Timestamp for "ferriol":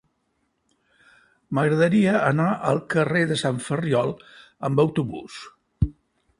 3.69-4.17